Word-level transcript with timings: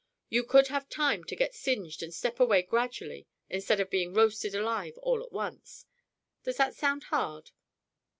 You 0.29 0.43
could 0.43 0.69
have 0.69 0.89
time 0.89 1.25
to 1.25 1.35
get 1.35 1.53
singed 1.53 2.01
and 2.01 2.11
step 2.11 2.39
away 2.39 2.63
gradually 2.63 3.27
instead 3.51 3.79
of 3.79 3.91
being 3.91 4.15
roasted 4.15 4.55
alive 4.55 4.97
all 4.97 5.21
at 5.21 5.31
once. 5.31 5.85
Does 6.41 6.57
that 6.57 6.73
sound 6.73 7.03
hard?" 7.03 7.51